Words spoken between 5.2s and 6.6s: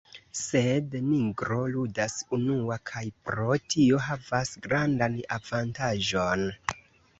avantaĝon.